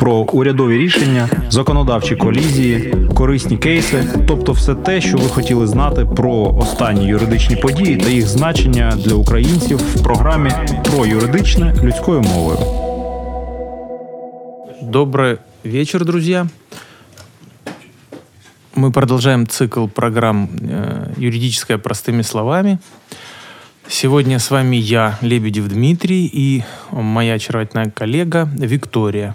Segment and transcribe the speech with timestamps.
[0.00, 6.56] про урядові рішення, законодавчі колізії, корисні кейси, тобто все те, що ви хотіли знати про
[6.58, 10.50] останні юридичні події та їх значення для українців в програмі
[10.82, 12.58] про юридичне людською мовою.
[14.82, 16.46] Добрый вечер, друзья.
[18.76, 22.78] Мы продолжаем цикл программ э, «Юридическое простыми словами».
[23.88, 29.34] Сегодня с вами я, Лебедев Дмитрий, и моя очаровательная коллега Виктория.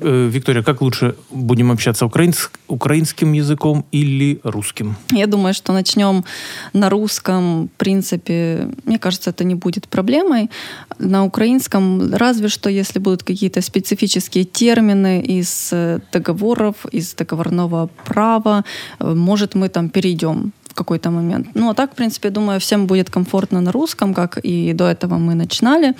[0.00, 4.96] Э, Виктория, как лучше будем общаться, украинс- украинским языком или русским?
[5.12, 6.24] Я думаю, что начнем
[6.72, 7.68] на русском.
[7.68, 10.50] В принципе, мне кажется, это не будет проблемой.
[10.98, 18.64] На украинском разве что, если будут какие-то специфические термины из э, договоров, из договорного права,
[18.98, 21.48] э, может, мы там перейдем в какой-то момент.
[21.54, 25.18] Ну, а так, в принципе, думаю, всем будет комфортно на русском, как и до этого
[25.18, 25.94] мы начинали.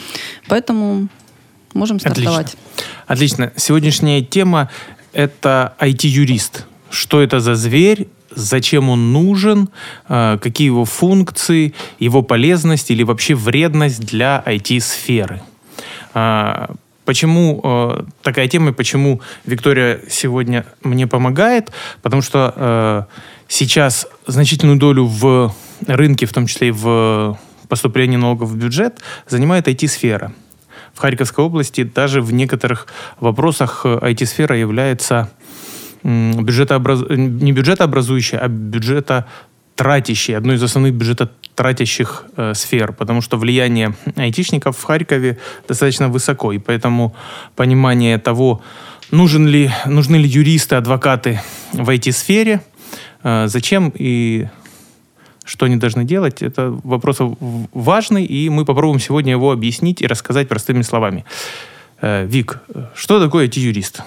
[0.48, 1.08] Поэтому
[1.74, 2.56] можем стартовать.
[3.06, 3.52] Отлично.
[3.56, 4.70] Сегодняшняя тема–
[5.12, 6.66] это IT-юрист.
[6.90, 9.68] Что это за зверь, зачем он нужен,
[10.08, 15.42] э, какие его функции, его полезность или вообще вредность для IT-сферы.
[16.14, 21.72] А, Почему э, такая тема, и почему Виктория сегодня мне помогает?
[22.00, 23.02] Потому что э,
[23.48, 25.52] сейчас значительную долю в
[25.88, 27.36] рынке, в том числе и в
[27.68, 30.32] поступлении налогов в бюджет, занимает IT-сфера.
[30.94, 31.84] В Харьковской области.
[31.84, 32.86] Даже в некоторых
[33.20, 35.30] вопросах э, IT-сфера является
[36.04, 43.94] м, бюджетообраз- не бюджетообразующей, а бюджетотратящей, одной из основных бюджетотратящих э, сфер, потому что влияние
[44.16, 47.14] айтишников в Харькове достаточно высоко, и поэтому
[47.56, 48.62] понимание того,
[49.10, 51.40] нужен ли, нужны ли юристы, адвокаты
[51.72, 52.60] в IT-сфере,
[53.22, 54.48] э, зачем и
[55.44, 57.18] что они должны делать, это вопрос
[57.72, 61.24] важный, и мы попробуем сегодня его объяснить и рассказать простыми словами.
[62.00, 62.60] Э, Вик,
[62.94, 64.02] что такое IT-юрист?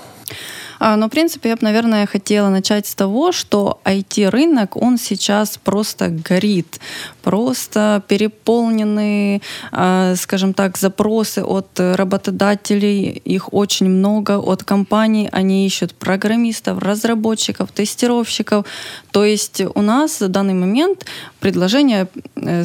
[0.79, 6.09] Ну, в принципе, я бы, наверное, хотела начать с того, что IT-рынок, он сейчас просто
[6.09, 6.79] горит.
[7.23, 9.41] Просто переполнены,
[9.71, 13.21] а, скажем так, запросы от работодателей.
[13.25, 14.39] Их очень много.
[14.39, 18.65] От компаний они ищут программистов, разработчиков, тестировщиков.
[19.11, 21.05] То есть у нас в данный момент
[21.39, 22.64] предложение, э,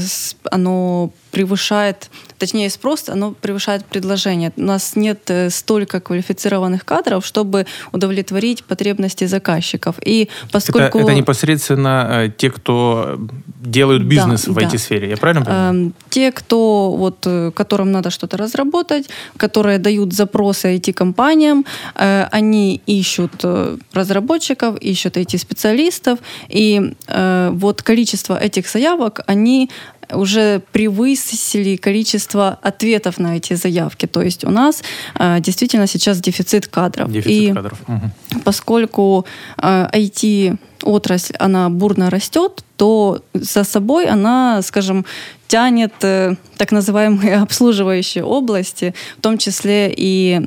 [0.50, 4.52] оно превышает, точнее спрос, оно превышает предложение.
[4.56, 9.96] У нас нет э, столько квалифицированных кадров, чтобы удовлетворить потребности заказчиков.
[10.04, 10.98] И поскольку...
[10.98, 13.18] Это, это непосредственно э, те, кто
[13.60, 14.62] делают Да, бизнес в да.
[14.62, 15.74] IT-сфере, я правильно понимаю?
[15.74, 21.64] Эм, Те, кто вот э, которым надо что-то разработать, которые дают запросы IT-компаниям,
[21.94, 26.18] э, они ищут э, разработчиков, ищут IT-специалистов,
[26.48, 29.70] и э, вот количество этих заявок, они
[30.12, 34.06] уже превысили количество ответов на эти заявки.
[34.06, 34.82] То есть у нас
[35.18, 37.10] э, действительно сейчас дефицит кадров.
[37.10, 37.78] Дефицит И кадров.
[37.86, 38.12] Мгм.
[38.44, 39.26] поскольку
[39.58, 45.04] э, IT отрасль, она бурно растет, то за собой она, скажем,
[45.48, 50.46] тянет э, так называемые обслуживающие области, в том числе и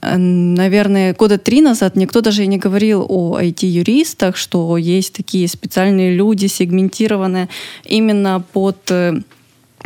[0.00, 6.14] Наверное, года три назад никто даже и не говорил о IT-юристах, что есть такие специальные
[6.14, 7.48] люди, сегментированные
[7.84, 9.20] именно под э,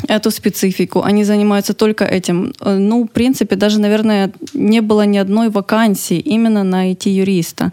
[0.09, 1.03] эту специфику.
[1.03, 2.53] Они занимаются только этим.
[2.61, 7.73] Э, Ну, в принципе, даже, наверное, не было ни одной вакансии именно на IT-юриста.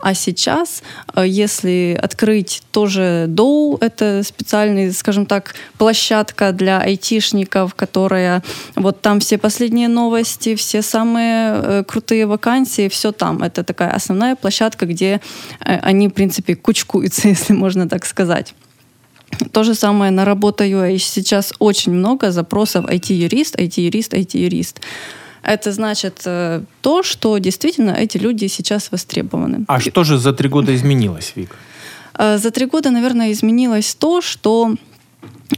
[0.00, 0.82] А сейчас,
[1.14, 8.42] э, если открыть тоже DOW, это специальный, скажем так, площадка для айтишников, которая
[8.76, 13.42] вот там все последние новости, все самые э, крутые вакансии, все там.
[13.42, 15.20] Это такая основная площадка, где
[15.60, 18.54] они, в принципе, кучкуются, если можно так сказать.
[19.52, 20.98] То же самое на работу UA.
[20.98, 24.80] Сейчас очень много запросов IT-юрист, IT-юрист, IT-юрист.
[25.42, 29.64] Это значит э, то, что действительно эти люди сейчас востребованы.
[29.68, 31.56] А что же за три года изменилось, Вик?
[32.18, 34.74] Э, За три года, наверное, изменилось то, что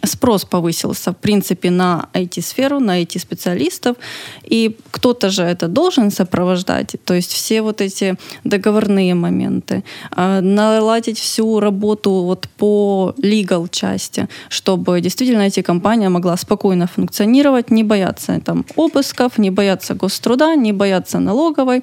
[0.05, 3.97] спрос повысился, в принципе, на IT-сферу, на IT-специалистов,
[4.45, 11.19] и кто-то же это должен сопровождать, то есть все вот эти договорные моменты, а, наладить
[11.19, 18.65] всю работу вот по legal части, чтобы действительно IT-компания могла спокойно функционировать, не бояться там
[18.77, 21.83] обысков, не бояться гоструда, не бояться налоговой,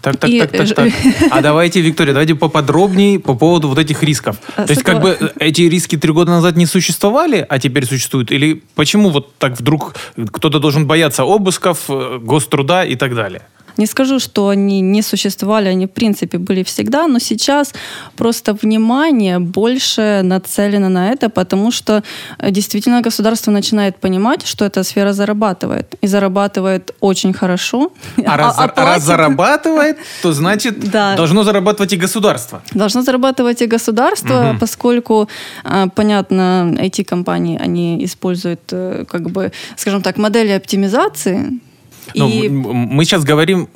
[0.00, 0.92] Так, так, И, так, так, э, так.
[1.30, 4.36] А давайте, Виктория, давайте поподробнее по поводу вот этих рисков.
[4.56, 7.86] А, То есть, как бы э, эти риски три года назад не существовали, а теперь
[7.86, 8.30] существуют?
[8.30, 9.94] Или почему вот так вдруг
[10.32, 13.42] кто-то должен бояться обысков, э, гоструда и так далее?
[13.76, 17.72] Не скажу, что они не существовали, они в принципе были всегда, но сейчас
[18.16, 22.02] просто внимание больше нацелено на это, потому что
[22.38, 25.94] э, действительно государство начинает понимать, что эта сфера зарабатывает.
[26.02, 27.92] И зарабатывает очень хорошо.
[28.26, 31.16] А раз, а раз платит- зарабатывает, то значит Да.
[31.16, 32.62] должно зарабатывать и государство.
[32.74, 34.58] Должно зарабатывать и государство, Мгм.
[34.58, 35.28] поскольку,
[35.64, 41.60] а, понятно, IT-компании, они используют, э, как бы, скажем так, модели оптимизации.
[42.14, 43.68] Ну, и мы сейчас говорим,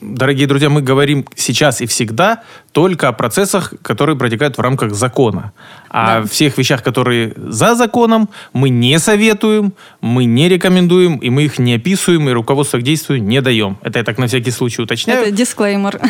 [0.00, 2.42] дорогие друзья, мы говорим сейчас и всегда
[2.72, 5.52] только о процессах, которые протекают в рамках закона.
[5.88, 6.26] А Да.
[6.26, 11.74] всех вещах, которые за законом, мы не советуем, мы не рекомендуем, и мы их не
[11.74, 13.78] описываем, и руководство к действию не даем.
[13.82, 15.22] Это я так на всякий случай уточняю.
[15.22, 16.00] это дисклеймер.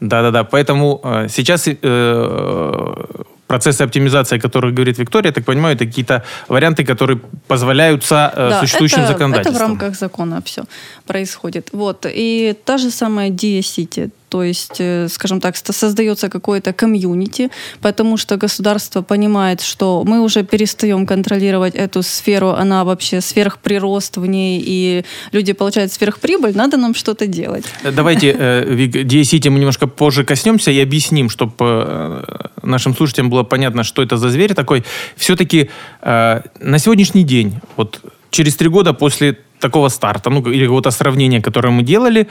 [0.00, 3.04] Да-да-да, поэтому э, сейчас э,
[3.48, 7.18] процессы оптимизации, о которых говорит Виктория, я так понимаю, это какие-то варианты, которые
[7.48, 9.54] позволяются э, Да, существующим это, законодательством.
[9.54, 10.62] Это в рамках закона все
[11.06, 11.70] происходит.
[11.72, 12.06] Вот.
[12.08, 18.16] И та же самая Dia City, то есть, э, скажем так, создается какое-то комьюнити, потому
[18.16, 24.62] что государство понимает, что мы уже перестаем контролировать эту сферу, она вообще сверхприрост в ней,
[24.64, 27.64] и люди получают сверхприбыль, надо нам что-то делать.
[27.82, 32.24] Э, Давайте э, Вик, DST мы немножко позже коснемся и объясним, чтобы
[32.62, 34.84] нашим слушателям было понятно, что это за зверь такой.
[35.16, 35.70] Все-таки
[36.02, 38.00] на сегодняшний день, вот
[38.30, 42.28] через три года после такого старта, ну или какого-то сравнения, которое мы делали,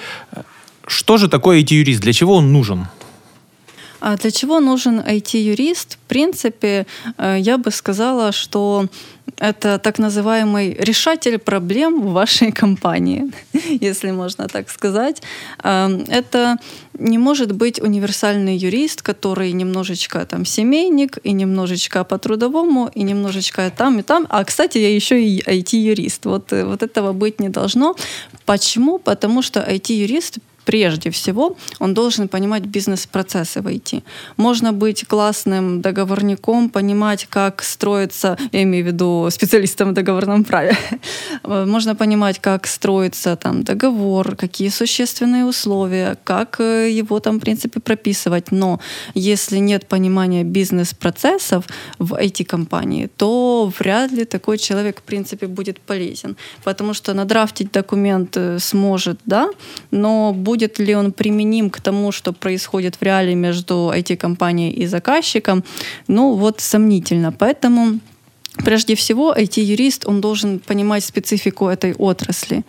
[0.88, 2.02] что же такое IT-юрист?
[2.02, 2.88] Для чего он нужен?
[4.00, 5.96] А для чего нужен IT-юрист?
[5.96, 6.86] В принципе,
[7.18, 8.86] э, я бы сказала, что
[9.38, 13.32] это так называемый решатель проблем в вашей компании,
[13.82, 15.22] если можно так сказать.
[15.64, 16.58] Эм, Это
[17.00, 23.72] не может быть универсальный юрист, который немножечко там семейник, и немножечко по трудовому, и немножечко
[23.76, 24.26] там и там.
[24.30, 26.26] А, кстати, я еще и IT-юрист.
[26.26, 27.96] Вот, э, вот этого быть не должно.
[28.46, 29.00] Почему?
[29.00, 34.04] Потому что IT-юрист прежде всего, он должен понимать бизнес-процессы в IT.
[34.38, 40.78] Можно быть классным договорником, понимать, как строится, я имею в виду специалистом в договорном праве,
[41.44, 47.80] можно понимать, как строится там договор, какие существенные условия, как э, его там, в принципе,
[47.80, 48.52] прописывать.
[48.52, 48.80] Но
[49.16, 51.64] если нет понимания бизнес-процессов
[52.00, 56.36] в IT-компании, то вряд ли такой человек, в принципе, будет полезен.
[56.64, 59.50] Потому что надрафтить документ э, сможет, да,
[59.92, 65.64] но будет ли он применим к тому, что происходит в реале между IT-компанией и заказчиком,
[66.08, 67.32] ну вот сомнительно.
[67.32, 68.00] Поэтому
[68.66, 72.64] прежде всего IT-юрист, он должен понимать специфику этой отрасли.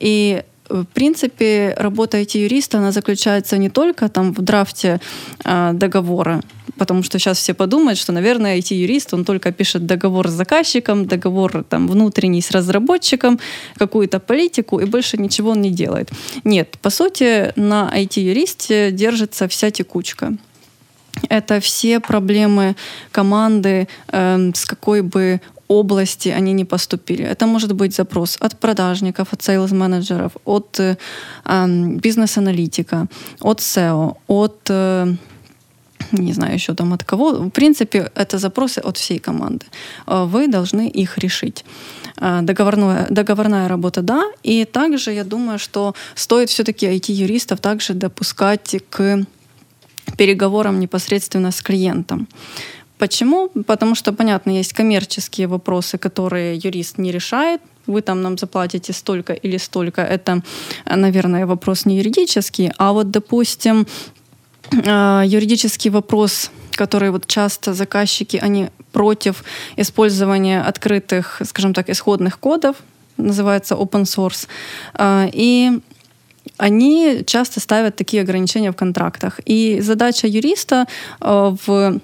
[0.00, 5.00] И в принципе, работа IT-юриста, она заключается не только там в драфте
[5.44, 6.42] э, договора,
[6.78, 11.64] потому что сейчас все подумают, что, наверное, IT-юрист, он только пишет договор с заказчиком, договор
[11.68, 13.38] там внутренний с разработчиком,
[13.76, 16.10] какую-то политику, и больше ничего он не делает.
[16.44, 20.32] Нет, по сути, на IT-юристе держится вся текучка.
[21.28, 22.76] Это все проблемы
[23.12, 27.24] команды, э, с какой бы области они не поступили.
[27.24, 30.96] Это может быть запрос от продажников, от сейлс-менеджеров, от э,
[31.44, 31.66] э,
[32.02, 33.06] бизнес-аналитика,
[33.40, 35.14] от SEO, от э,
[36.12, 37.32] не знаю еще там от кого.
[37.32, 39.66] В принципе, это запросы от всей команды.
[40.06, 41.64] Э, Вы должны их решить.
[42.16, 44.22] Э, Договорная, договорная работа, да.
[44.42, 49.26] И также я думаю, что стоит все-таки IT-юристов также допускать к
[50.16, 52.28] переговорам непосредственно с клиентом.
[52.98, 53.48] Почему?
[53.66, 57.60] Потому что, понятно, есть коммерческие вопросы, которые юрист не решает.
[57.86, 60.02] Вы там нам заплатите столько или столько.
[60.02, 60.42] Это,
[60.84, 62.72] наверное, вопрос не юридический.
[62.76, 63.86] А вот, допустим,
[64.70, 69.44] юридический вопрос, который вот часто заказчики, они против
[69.76, 72.76] использования открытых, скажем так, исходных кодов,
[73.16, 74.48] называется open source.
[74.94, 75.80] Э, И
[76.56, 79.40] они часто ставят такие ограничения в контрактах.
[79.44, 80.86] И задача юриста
[81.20, 82.00] э, в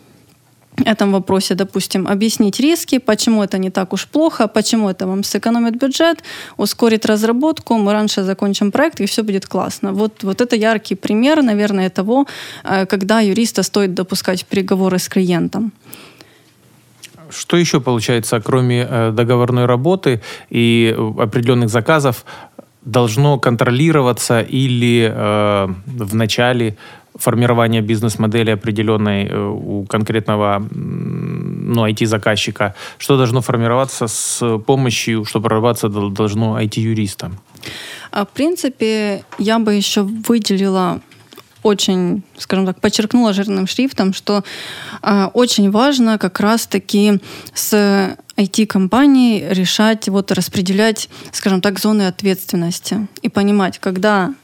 [0.84, 5.78] этом вопросе, допустим, объяснить риски, почему это не так уж плохо, почему это вам сэкономит
[5.78, 6.22] бюджет,
[6.56, 9.92] ускорит разработку, мы раньше закончим проект, и все будет классно.
[9.92, 12.26] Вот, вот это яркий пример, наверное, того,
[12.64, 15.72] э, когда юриста стоит допускать переговоры с клиентом.
[17.30, 22.24] Что еще получается, кроме э, договорной работы и э, определенных заказов,
[22.84, 26.76] должно контролироваться или э, в начале
[27.16, 32.74] формирования бизнес-модели определенной э, у конкретного ну, IT-заказчика?
[32.98, 37.30] Что должно формироваться с помощью, что прорабатываться дол- должно IT-юриста?
[38.10, 41.00] А, В принципе, я бы еще выделила
[41.64, 44.44] очень, скажем так, подчеркнула жирным шрифтом, что
[45.02, 47.20] э, очень важно как раз-таки
[47.54, 54.34] с IT-компанией решать, вот распределять, скажем так, зоны ответственности и понимать, когда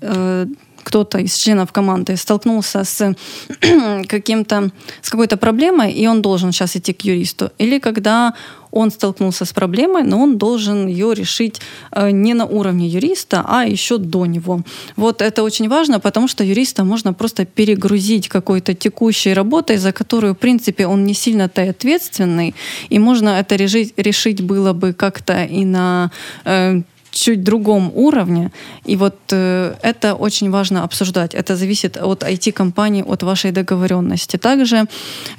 [0.00, 0.46] э,
[0.84, 3.14] кто-то из членов команды столкнулся с
[4.08, 4.70] каким-то
[5.02, 8.34] с какой-то проблемой, и он должен сейчас идти к юристу, или когда
[8.74, 11.60] он столкнулся с проблемой, но он должен ее решить
[11.92, 14.62] э, не на уровне юриста, а еще до него.
[14.96, 20.34] Вот это очень важно, потому что юриста можно просто перегрузить какой-то текущей работой, за которую,
[20.34, 22.54] в принципе, он не сильно-то и ответственный,
[22.90, 26.10] и можно это решить, решить было бы как-то и на
[26.44, 26.82] э,
[27.14, 28.50] чуть другом уровне.
[28.88, 31.34] И вот э, это очень важно обсуждать.
[31.34, 34.36] Это зависит от IT-компании, от вашей договоренности.
[34.36, 34.86] Также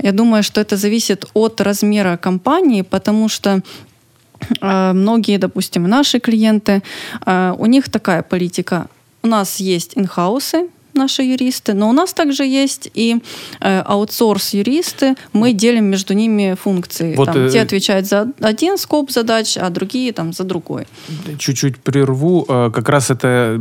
[0.03, 3.61] я думаю, что это зависит от размера компании, потому что
[4.61, 6.81] э, многие, допустим, наши клиенты,
[7.25, 8.87] э, у них такая политика.
[9.23, 13.17] У нас есть инхаусы, наши юристы, но у нас также есть и
[13.59, 15.15] э, аутсорс-юристы.
[15.33, 17.15] Мы делим между ними функции.
[17.15, 20.87] Вот, там, э, те отвечают за один скоп задач, а другие там за другой.
[21.37, 22.45] Чуть-чуть прерву.
[22.47, 23.59] Э, Как раз это,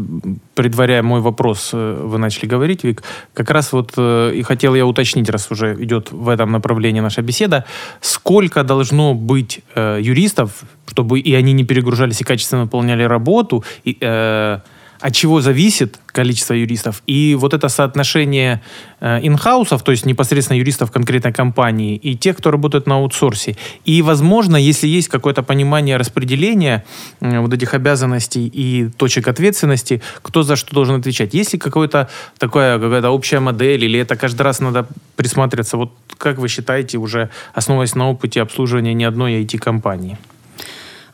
[0.54, 3.02] предваряя мой вопрос, э, вы начали говорить, Вик,
[3.34, 7.22] как раз вот э, и хотел я уточнить, раз уже идет в этом направлении наша
[7.22, 7.64] беседа,
[8.00, 14.58] сколько должно быть юристов, чтобы и они не перегружались и качественно выполняли работу, и, э,
[15.04, 17.02] от чего зависит количество юристов.
[17.06, 18.62] И вот это соотношение
[19.00, 23.54] э, инхаусов, то есть непосредственно юристов конкретной компании, и тех, кто работает на аутсорсе.
[23.84, 26.84] И, возможно, если есть какое-то понимание распределения
[27.20, 31.34] э, вот этих обязанностей и точек ответственности, кто за что должен отвечать.
[31.34, 32.08] Есть ли какое-то
[32.38, 35.76] такая какая-то общая модель, или это каждый раз надо присматриваться?
[35.76, 40.16] Вот как вы считаете, уже основываясь на опыте обслуживания не одной IT-компании?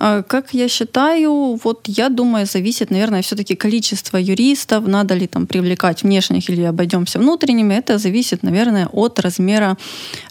[0.00, 5.46] А, Как я считаю, вот я думаю, зависит, наверное, все-таки количество юристов, надо ли там
[5.46, 7.74] привлекать внешних или обойдемся внутренними.
[7.74, 9.76] Это зависит, наверное, от размера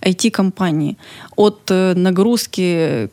[0.02, 0.98] IT-компании,
[1.36, 3.10] от э, нагрузки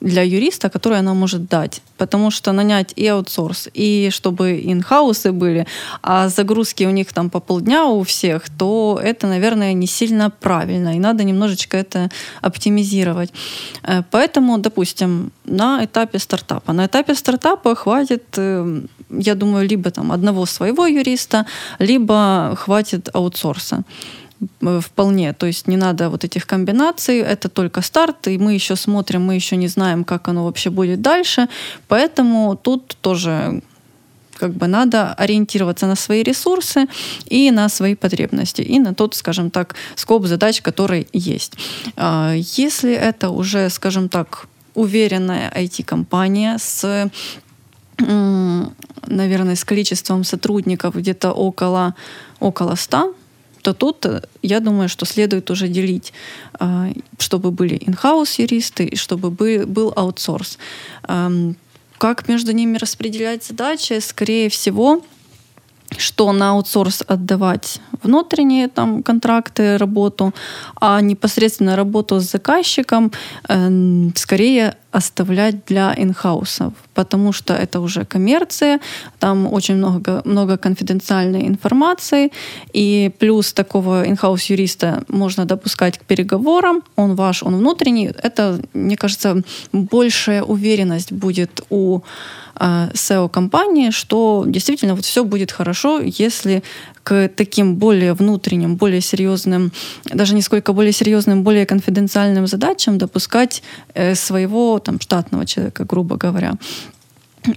[0.00, 1.82] для юриста, которую она может дать.
[1.98, 5.66] Потому что нанять и аутсорс, и чтобы инхаусы были,
[6.02, 10.96] а загрузки у них там по полдня у всех, то это, наверное, не сильно правильно.
[10.96, 12.10] И надо немножечко это
[12.42, 13.32] оптимизировать.
[13.82, 16.72] Э, Поэтому, допустим, на этапе стартапа.
[16.72, 21.46] На этапе стартапа хватит, э, я думаю, либо там одного своего юриста,
[21.78, 23.84] либо хватит аутсорса
[24.80, 25.32] вполне.
[25.32, 27.18] То есть не надо вот этих комбинаций.
[27.18, 31.00] Это только старт, и мы еще смотрим, мы еще не знаем, как оно вообще будет
[31.02, 31.48] дальше.
[31.88, 33.62] Поэтому тут тоже
[34.38, 36.86] как бы надо ориентироваться на свои ресурсы
[37.26, 41.52] и на свои потребности, и на тот, скажем так, скоп задач, который есть.
[41.96, 47.10] А, Если это уже, скажем так, уверенная IT-компания с
[49.06, 51.94] наверное, с количеством сотрудников где-то около,
[52.38, 53.14] около 100,
[53.62, 56.12] то тут, э, я думаю, что следует уже делить,
[56.58, 56.88] а,
[57.18, 60.58] чтобы были in-house юристы и чтобы бы- был аутсорс.
[61.02, 61.56] Ам,
[61.98, 64.00] Как между ними распределять задачи?
[64.00, 65.02] Скорее всего,
[65.98, 70.32] что на аутсорс отдавать внутренние там контракты, работу,
[70.80, 73.12] а непосредственно работу с заказчиком
[73.48, 78.80] э, скорее оставлять для инхаусов, потому что это уже коммерция,
[79.18, 82.32] там очень много, много конфиденциальной информации,
[82.72, 89.42] и плюс такого инхаус-юриста можно допускать к переговорам, он ваш, он внутренний, это, мне кажется,
[89.72, 92.00] большая уверенность будет у
[92.56, 96.62] э, SEO-компании, что действительно вот все будет хорошо, если
[97.02, 99.72] к таким более внутренним, более серьезным,
[100.04, 103.62] даже не сколько более серьезным, более конфиденциальным задачам допускать
[103.94, 106.54] э, своего там, штатного человека, грубо говоря.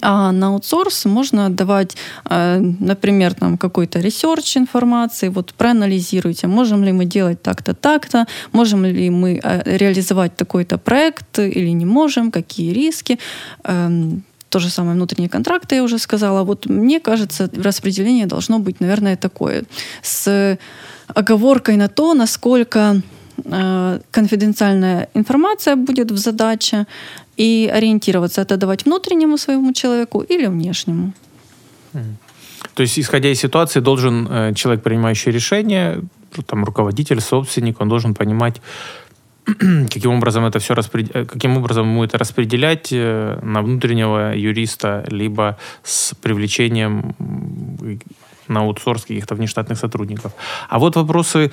[0.01, 1.97] А на аутсорс можно отдавать,
[2.29, 8.85] э, например, там какой-то research информации, вот проанализируйте, можем ли мы делать так-то, так-то, можем
[8.85, 13.19] ли мы э, реализовать такой-то проект или не можем, какие риски.
[14.53, 16.43] То же самое внутренние контракты, я уже сказала.
[16.43, 19.63] Вот мне кажется, распределение должно быть, наверное, такое.
[20.03, 20.57] С
[21.07, 23.01] оговоркой на то, насколько
[23.45, 26.85] э, конфиденциальная информация будет в задаче,
[27.39, 31.13] и ориентироваться, это давать внутреннему своему человеку или внешнему.
[32.75, 35.99] То есть, исходя из ситуации, должен э, человек, принимающий решение,
[36.45, 38.61] там, руководитель, собственник, он должен понимать,
[39.93, 41.15] каким образом это все распред...
[41.15, 47.15] э, каким образом ему это распределять э, на внутреннего юриста, либо с привлечением
[48.47, 50.33] на аутсорс каких-то внештатных сотрудников.
[50.69, 51.51] А вот вопросы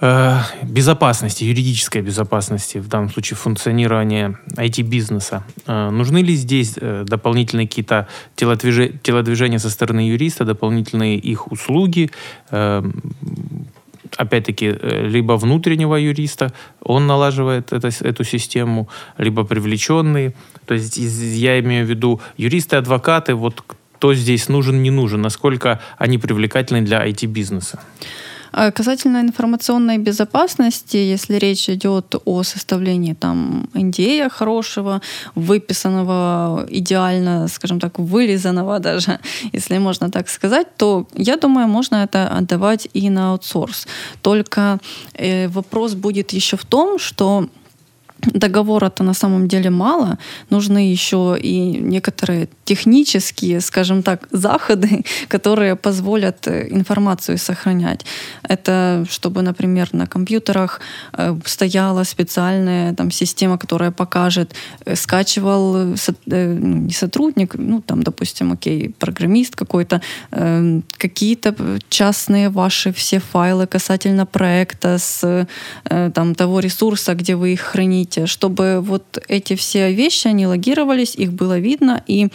[0.00, 5.44] э, безопасности, юридической безопасности, в данном случае функционирования IT-бизнеса.
[5.66, 8.06] Э, нужны ли здесь э, дополнительные какие-то
[8.36, 12.10] телодвиже- телодвижения со стороны юриста, дополнительные их услуги?
[12.50, 12.82] Э,
[14.16, 18.88] опять-таки, э, либо внутреннего юриста, он налаживает это, эту систему,
[19.18, 20.34] либо привлеченные.
[20.66, 23.62] То есть я имею в виду юристы, адвокаты, вот
[23.98, 27.80] кто здесь нужен, не нужен, насколько они привлекательны для IT-бизнеса?
[28.52, 35.00] А касательно информационной безопасности, если речь идет о составлении там NDA хорошего,
[35.34, 39.18] выписанного, идеально, скажем так, вырезанного даже,
[39.52, 43.86] если можно так сказать, то я думаю, можно это отдавать и на аутсорс.
[44.22, 44.78] Только
[45.14, 47.48] э, вопрос будет еще в том, что
[48.34, 50.18] договора-то на самом деле мало.
[50.50, 58.04] Нужны еще и некоторые технические, скажем так, заходы, которые позволят э, информацию сохранять.
[58.42, 60.80] Это чтобы, например, на компьютерах
[61.12, 64.54] э, стояла специальная там, система, которая покажет,
[64.84, 70.00] э, скачивал ну, не сотрудник, ну там, допустим, окей, программист какой-то,
[70.98, 71.54] какие-то
[71.88, 75.46] частные ваши все файлы касательно проекта с
[75.84, 81.32] там, того ресурса, где вы их храните, чтобы вот эти все вещи, они логировались, их
[81.32, 82.28] было видно, и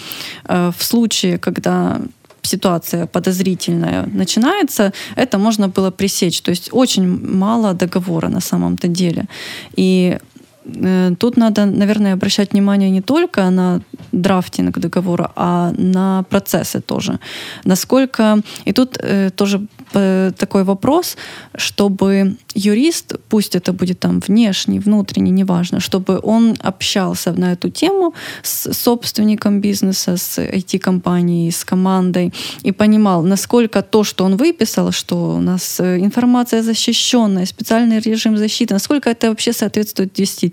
[0.45, 2.01] Э, в случае, когда
[2.41, 6.41] ситуация подозрительная начинается, это можно было пресечь.
[6.41, 9.25] То есть очень мало договора на самом-то деле.
[9.77, 10.17] И
[11.19, 17.19] Тут надо, наверное, обращать внимание не только на драфтинг договора, а на процессы тоже.
[17.65, 18.41] Насколько...
[18.65, 21.17] И тут э, тоже Э, такой вопрос,
[21.55, 28.13] чтобы юрист, пусть это будет там внешний, внутренний, неважно, чтобы он общался на эту тему
[28.41, 35.35] с собственником бизнеса, с IT-компанией, с командой и понимал, насколько то, что он выписал, что
[35.35, 40.52] у нас э, информация защищенная, специальный режим защиты, насколько это вообще соответствует действительности.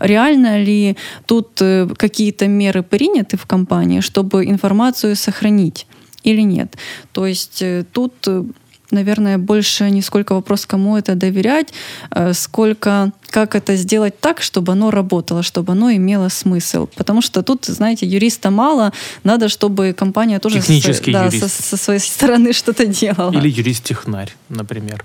[0.00, 5.86] Реально ли тут э, какие-то меры приняты в компании, чтобы информацию сохранить?
[6.22, 6.76] или нет.
[7.12, 8.44] То есть э, тут э,
[8.90, 11.72] наверное, больше не сколько вопрос, кому это доверять,
[12.10, 16.88] э, сколько как это сделать так, чтобы оно работало, чтобы оно имело смысл.
[16.96, 18.92] Потому что тут, знаете, юриста мало,
[19.24, 23.32] надо, чтобы компания тоже со, да, со, со своей стороны что-то делала.
[23.32, 25.04] Или юрист-технарь, например.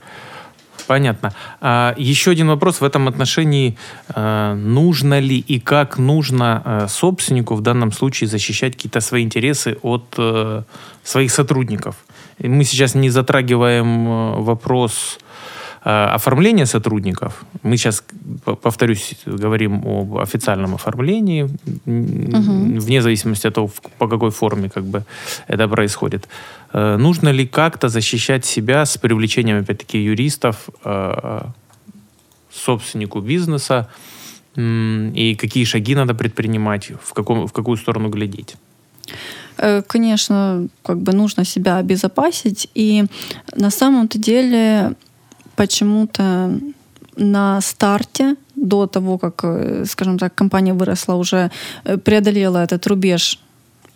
[0.87, 1.33] Понятно.
[1.61, 3.77] А, еще один вопрос в этом отношении.
[4.09, 9.77] А, нужно ли и как нужно а, собственнику в данном случае защищать какие-то свои интересы
[9.81, 10.63] от а,
[11.03, 11.95] своих сотрудников?
[12.39, 15.19] Мы сейчас не затрагиваем а, вопрос
[15.87, 17.45] а, оформления сотрудников.
[17.61, 18.03] Мы сейчас,
[18.43, 22.79] повторюсь, говорим об официальном оформлении, угу.
[22.79, 23.69] вне зависимости от того,
[23.99, 25.03] по какой форме как бы
[25.47, 26.27] это происходит.
[26.73, 31.41] Э, нужно ли как-то защищать себя с привлечением, опять-таки, юристов, э,
[32.51, 33.87] собственнику бизнеса,
[34.57, 38.55] и какие шаги надо предпринимать, в, каком, в какую сторону глядеть?
[39.57, 43.05] Э, конечно, как бы нужно себя обезопасить, и
[43.55, 44.95] на самом-то деле
[45.55, 46.59] почему-то
[47.17, 51.51] на старте, до того, как, э, скажем так, компания выросла, уже
[51.85, 53.39] э, преодолела этот рубеж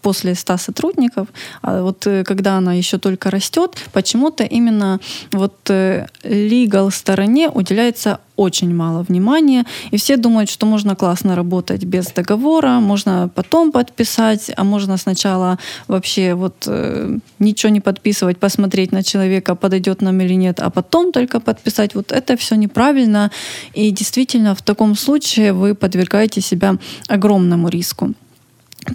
[0.01, 1.27] после 100 сотрудников,
[1.61, 4.99] а вот э, когда она еще только растет, почему-то именно
[5.31, 11.83] вот э, legal стороне уделяется очень мало внимания, и все думают, что можно классно работать
[11.83, 15.57] без договора, можно потом подписать, а можно сначала
[15.87, 21.11] вообще вот э, ничего не подписывать, посмотреть на человека, подойдет нам или нет, а потом
[21.11, 21.95] только подписать.
[21.95, 23.29] Вот это все неправильно,
[23.73, 26.77] и действительно в таком случае вы подвергаете себя
[27.09, 28.13] огромному риску.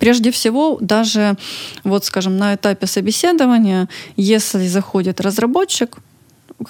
[0.00, 1.36] Прежде всего, даже,
[1.84, 5.98] вот скажем, на этапе собеседования, если заходит разработчик,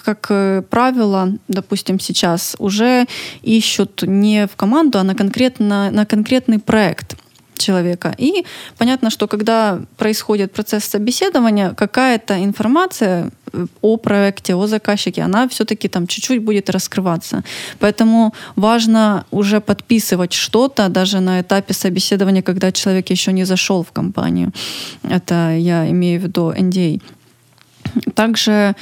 [0.02, 3.06] как э, правило, допустим, сейчас уже
[3.42, 7.16] ищут не в команду, а на, конкретно, на конкретный проект
[7.58, 8.14] человека.
[8.18, 8.44] И
[8.78, 15.88] понятно, что когда происходит процесс собеседования, какая-то информация э, о проекте, о заказчике, она все-таки
[15.88, 17.42] там чуть-чуть будет раскрываться.
[17.78, 23.92] Поэтому важно уже подписывать что-то даже на этапе собеседования, когда человек еще не зашел в
[23.92, 24.52] компанию.
[25.10, 27.00] Это я имею в виду NDA.
[28.14, 28.74] Также Э,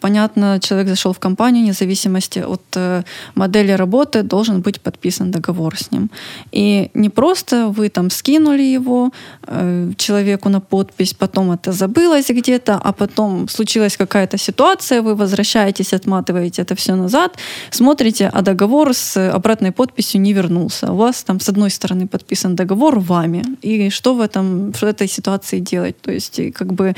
[0.00, 3.02] понятно, человек зашел в компанию, вне зависимости от э,
[3.34, 6.10] модели работы должен быть подписан договор с ним.
[6.52, 9.10] И не просто вы там скинули его
[9.46, 15.92] э, человеку на подпись, потом это забылось где-то, а потом случилась какая-то ситуация, вы возвращаетесь,
[15.92, 17.36] отматываете это все назад,
[17.70, 20.92] смотрите, а договор с обратной подписью не вернулся.
[20.92, 23.42] У вас там с одной стороны подписан договор вами.
[23.62, 26.00] И что в, этом, в этой ситуации делать?
[26.00, 26.94] То есть как бы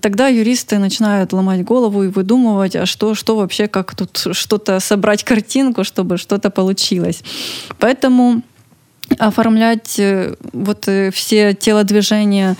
[0.00, 5.24] тогда юристы начинают ломать голову и выдумывать, а что, что вообще, как тут что-то собрать
[5.24, 7.22] картинку, чтобы что-то получилось.
[7.78, 8.42] Поэтому
[9.18, 12.56] оформлять э, вот э, все телодвижения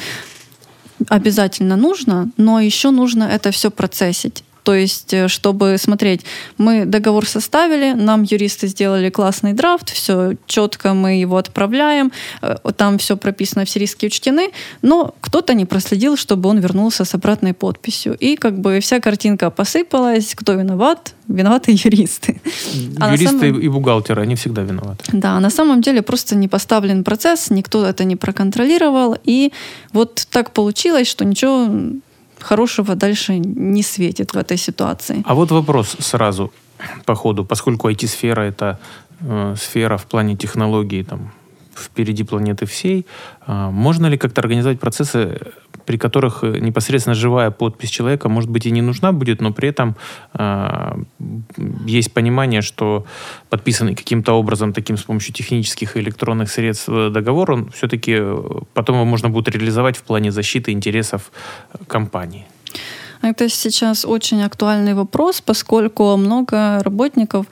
[1.08, 4.44] обязательно нужно, но еще нужно это все процессить.
[4.64, 6.22] То есть, э, чтобы смотреть,
[6.58, 12.10] мы договор составили, нам юристы сделали классный драфт, все четко, мы его отправляем,
[12.42, 14.50] э, там все прописано, все риски учтены,
[14.82, 18.16] но кто-то не проследил, чтобы он вернулся с обратной подписью.
[18.20, 22.40] И как бы вся картинка посыпалась, кто виноват, виноваты юристы.
[22.98, 23.60] А юристы самом...
[23.60, 25.04] и бухгалтеры, они всегда виноваты.
[25.12, 29.52] Да, на самом деле просто не поставлен процесс, никто это не проконтролировал, и
[29.92, 31.68] вот так получилось, что ничего
[32.44, 35.22] хорошего дальше не светит в этой ситуации.
[35.26, 36.50] А вот вопрос сразу
[37.04, 38.78] по ходу, поскольку IT-сфера это
[39.20, 41.32] э, сфера в плане технологий, там,
[41.76, 43.06] впереди планеты всей,
[43.46, 45.40] э, можно ли как-то организовать процессы
[45.86, 49.68] при которых э, непосредственно живая подпись человека, может быть, и не нужна будет, но при
[49.68, 49.96] этом
[50.34, 50.96] э,
[51.86, 53.04] есть понимание, что
[53.50, 58.60] подписанный каким-то образом, таким с помощью технических и электронных средств э, договор, он все-таки э,
[58.74, 61.32] потом его можно будет реализовать в плане защиты интересов
[61.86, 62.46] компании.
[63.22, 67.46] Это сейчас очень актуальный вопрос, поскольку много работников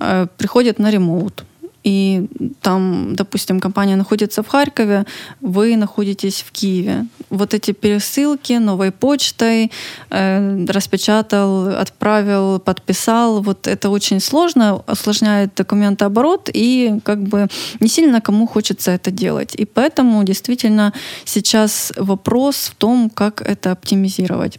[0.00, 1.44] э, приходят на ремоут
[1.84, 2.26] и
[2.60, 5.04] там, допустим, компания находится в Харькове,
[5.40, 7.06] вы находитесь в Киеве.
[7.30, 9.70] Вот эти пересылки новой почтой,
[10.10, 17.48] э, распечатал, отправил, подписал, вот это очень сложно, осложняет документооборот, и как бы
[17.80, 19.54] не сильно кому хочется это делать.
[19.54, 20.92] И поэтому действительно
[21.24, 24.58] сейчас вопрос в том, как это оптимизировать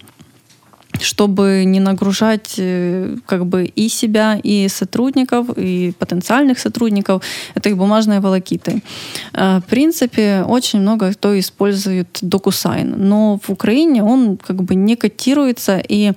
[1.00, 7.24] чтобы не нагружать э, как бы и себя, и сотрудников, и потенциальных сотрудников
[7.56, 8.84] этой бумажной волокитой.
[9.34, 14.96] Э, в принципе, очень много кто использует DocuSign, но в Украине он как бы не
[14.96, 16.14] котируется, и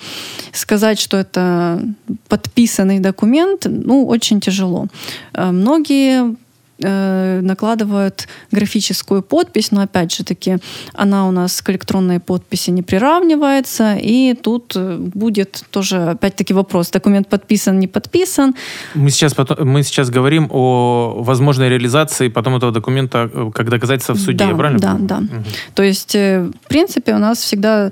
[0.53, 1.81] сказать, что это
[2.29, 4.87] подписанный документ, ну, очень тяжело.
[5.35, 6.37] Э, многие
[6.83, 10.59] э, накладывают графическую подпись, но опять же таки
[10.95, 16.91] она у нас к электронной подписи не приравнивается, и тут э, будет тоже опять-таки вопрос,
[16.91, 18.55] документ подписан, не подписан.
[18.95, 24.15] Мы сейчас, потом, мы сейчас говорим о возможной реализации потом этого документа э, как доказательства
[24.15, 24.81] в суде, да, правильно?
[24.81, 25.17] Да, да.
[25.19, 25.45] Угу.
[25.75, 27.91] То есть, в принципе, у нас всегда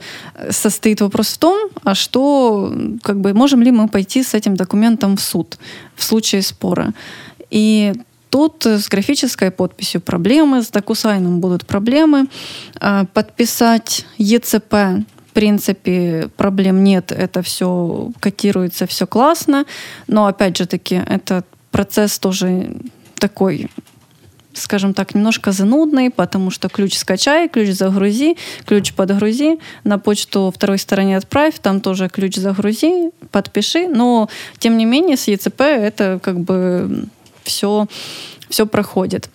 [0.51, 5.17] состоит вопрос в том, а что, как бы, можем ли мы пойти с этим документом
[5.17, 5.59] в суд
[5.97, 6.93] в случае спора.
[7.51, 7.93] И
[8.31, 12.27] Тут с графической подписью проблемы, с докусайном будут проблемы.
[12.81, 19.65] А, подписать ЕЦП в принципе, проблем нет, это все котируется, все классно,
[20.09, 22.75] но, опять же таки, этот процесс тоже
[23.15, 23.71] такой
[24.53, 30.79] скажем так, немножко занудный, потому что ключ скачай, ключ загрузи, ключ подгрузи, на почту второй
[30.79, 36.41] стороне отправь, там тоже ключ загрузи, подпиши, но тем не менее с ЕЦП это как
[36.41, 37.07] бы
[37.51, 37.87] все,
[38.49, 39.29] все проходит.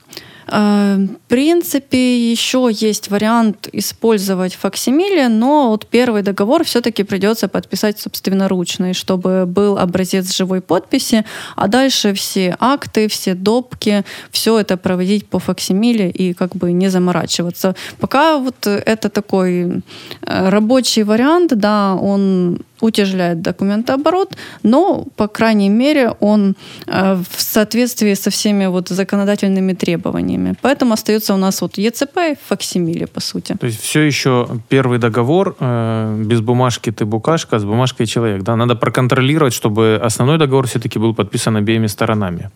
[0.47, 7.99] Э, в принципе, еще есть вариант использовать факсимиле, но вот первый договор все-таки придется подписать
[7.99, 11.25] собственноручно, чтобы был образец живой подписи,
[11.55, 16.89] а дальше все акты, все допки, все это проводить по факсимиле и как бы не
[16.89, 17.75] заморачиваться.
[17.99, 19.81] Пока вот это такой
[20.21, 26.55] э, рабочий вариант, да, он утяжеляет документооборот, но, по крайней мере, он
[26.87, 30.55] э, в соответствии со всеми вот законодательными требованиями.
[30.61, 33.55] Поэтому остается у нас вот ЕЦП и факсимиле, по сути.
[33.59, 38.43] То есть все еще первый договор, э, без бумажки ты букашка, с бумажкой человек.
[38.43, 38.55] Да?
[38.55, 42.49] Надо проконтролировать, чтобы основной договор все-таки был подписан обеими сторонами.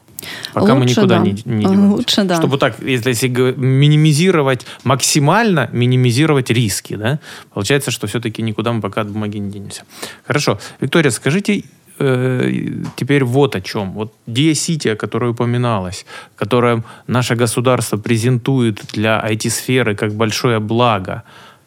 [0.53, 1.23] Пока Лучше, мы никуда да.
[1.23, 1.95] не, не деваемся.
[1.95, 2.35] Лучше, да.
[2.35, 3.27] Чтобы так, если, если
[3.57, 7.19] минимизировать, максимально минимизировать риски, да,
[7.53, 9.83] получается, что все-таки никуда мы пока от бумаги не денемся.
[10.27, 10.59] Хорошо.
[10.81, 11.63] Виктория, скажите
[11.99, 12.51] э,
[12.95, 13.91] теперь вот о чем.
[13.91, 21.23] Вот Dia-City, о которой упоминалось, которое наше государство презентует для IT-сферы как большое благо.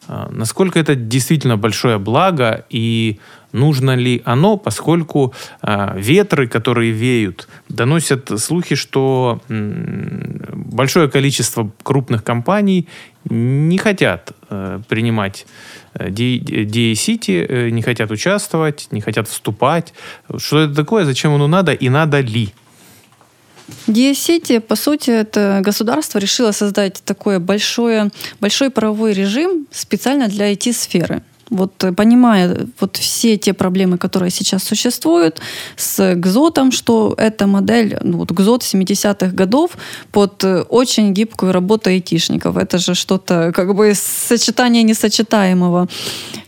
[0.07, 3.19] Э, насколько это действительно большое благо и
[3.53, 12.87] нужно ли оно, поскольку э, ветры, которые веют, доносят слухи, что большое количество крупных компаний
[13.29, 15.45] не хотят э, принимать
[15.93, 19.93] DA-City, э, не хотят участвовать, не хотят вступать.
[20.37, 22.49] Что это такое, зачем оно надо и надо ли?
[23.87, 28.11] DSCity, по сути, это государство решило создать такой большой,
[28.41, 31.21] большой правовой режим специально для IT-сферы
[31.53, 35.39] вот э, понимая вот все те проблемы, которые сейчас существуют
[35.75, 39.77] с ГЗОТом, что эта модель, ну, вот ГЗОТ 70-х годов
[40.11, 42.57] под э, очень гибкую работу айтишников.
[42.57, 45.87] Это же что-то как бы сочетание несочетаемого.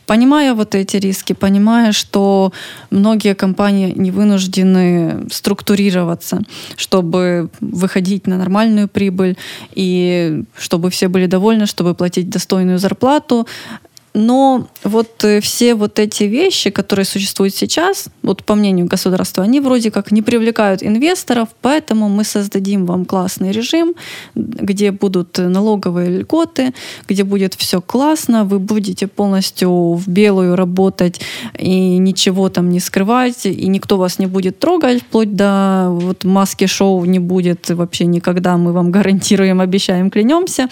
[0.08, 2.52] Понимая вот эти риски, понимая, что
[2.92, 6.42] многие компании не вынуждены структурироваться,
[6.78, 9.36] чтобы выходить на нормальную прибыль
[9.74, 13.48] и чтобы все были довольны, чтобы платить достойную зарплату,
[14.18, 19.60] Но вот э, все вот эти вещи, которые существуют сейчас, вот по мнению государства, они
[19.60, 23.94] вроде как не привлекают инвесторов, поэтому мы создадим вам классный режим,
[24.34, 26.74] где будут налоговые льготы,
[27.10, 31.20] где будет все классно, вы будете полностью в белую работать
[31.60, 37.04] и ничего там не скрывать, и никто вас не будет трогать, вплоть до вот маски-шоу
[37.04, 40.70] не будет вообще никогда, мы вам гарантируем, обещаем, клянемся.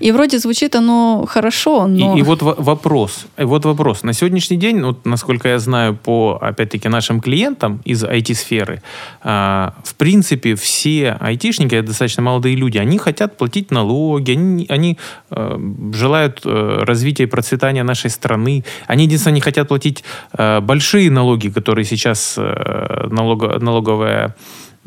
[0.00, 2.16] И вроде звучит оно хорошо, но...
[2.16, 4.02] И, и вот вопрос, и вот вопрос.
[4.02, 8.82] На сегодняшний день, вот, насколько я знаю по, опять-таки, нашим клиентам из IT-сферы,
[9.22, 14.98] э, в принципе, все айтишники, достаточно молодые люди, они хотят платить налоги, они, они
[15.30, 15.58] э,
[15.92, 18.64] желают э, развития и процветания нашей страны.
[18.86, 20.04] Они, единственное, не хотят платить
[20.38, 24.34] э, большие налоги, которые сейчас э, налого, налоговая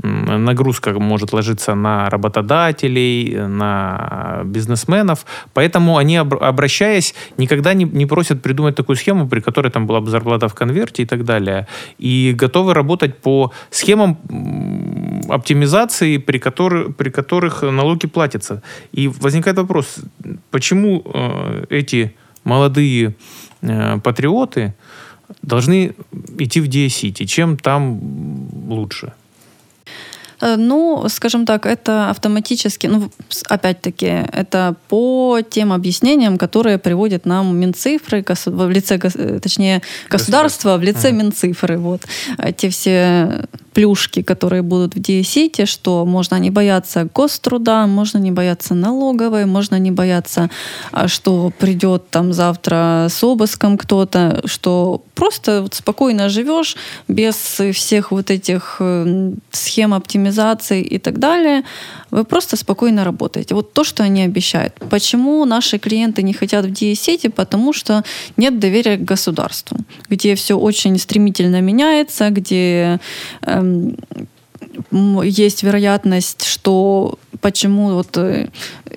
[0.03, 5.25] нагрузка может ложиться на работодателей, на бизнесменов.
[5.53, 10.09] Поэтому они, обращаясь, никогда не, не просят придумать такую схему, при которой там была бы
[10.09, 11.67] зарплата в конверте и так далее.
[11.97, 14.17] И готовы работать по схемам
[15.29, 18.61] оптимизации, при, который, при которых налоги платятся.
[18.91, 19.99] И возникает вопрос,
[20.51, 23.15] почему э, эти молодые
[23.61, 24.73] э, патриоты
[25.41, 25.93] должны
[26.39, 27.25] идти в DSCity?
[27.25, 27.99] Чем там
[28.69, 29.13] лучше?
[30.41, 33.09] Э, ну, скажем так, это автоматически, ну,
[33.49, 40.83] опять-таки, это по тем объяснениям, которые приводят нам Минцифры, в лице, э, точнее, государство в
[40.83, 41.77] лице Минцифры.
[41.77, 42.01] Вот.
[42.37, 43.45] Эти все
[43.77, 49.79] плюшки, которые будут в DSIT, что можно не бояться гоструда, можно не бояться налоговой, можно
[49.79, 50.49] не бояться,
[50.91, 56.75] а, что придет там завтра с обыском кто-то, что просто спокойно живешь
[57.07, 61.63] без всех вот этих э, схем оптимизации и так далее.
[62.11, 63.55] Вы просто спокойно работаете.
[63.55, 64.73] Вот то, что они обещают.
[64.89, 67.29] Почему наши клиенты не хотят в DSIT?
[67.29, 68.03] Потому что
[68.37, 69.77] нет доверия к государству,
[70.09, 72.99] где все очень стремительно меняется, где
[73.41, 73.91] э,
[74.91, 78.49] есть вероятность, что почему вот э,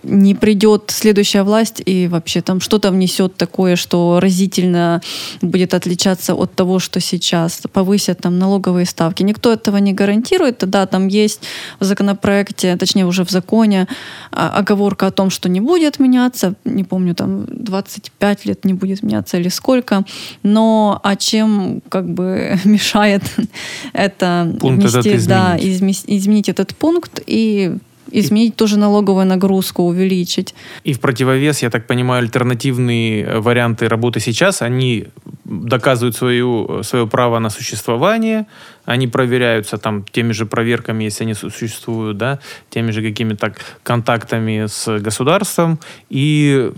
[0.03, 5.01] не придет следующая власть и вообще там что-то внесет такое, что разительно
[5.43, 7.63] будет отличаться от того, что сейчас.
[7.73, 9.23] Повысят там налоговые ставки.
[9.23, 10.59] Никто этого не гарантирует.
[10.59, 11.43] Да, там есть
[11.81, 13.87] в законопроекте, точнее уже в законе,
[14.33, 16.55] а, оговорка о том, что не будет меняться.
[16.65, 20.05] Не помню, там 25 лет не будет меняться или сколько.
[20.43, 23.23] Но а чем как бы мешает
[23.93, 25.29] это Пункт внести, этот изменить.
[25.29, 27.77] да, изменить этот пункт и
[28.13, 30.55] изменить тоже налоговую нагрузку, увеличить.
[30.85, 35.07] И в противовес, я так понимаю, альтернативные э, варианты работы сейчас, они
[35.45, 38.47] доказывают свою, свое право на существование,
[38.85, 42.39] они проверяются там теми же проверками, если они существуют, да,
[42.71, 45.79] теми же какими-то контактами с государством,
[46.09, 46.71] и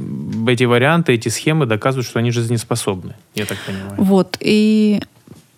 [0.48, 3.94] эти варианты, эти схемы доказывают, что они жизнеспособны, я так понимаю.
[3.98, 5.00] Вот, и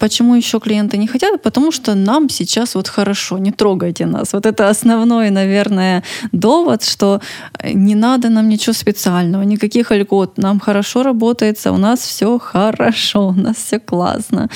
[0.04, 1.42] Почему еще клиенты не хотят?
[1.42, 4.34] Потому что нам сейчас вот хорошо, не трогайте нас.
[4.34, 7.20] Вот это основной, наверное, довод, что
[7.58, 10.36] э, не надо нам ничего специального, никаких льгот.
[10.36, 14.50] Нам хорошо работается, у нас все хорошо, у нас все классно.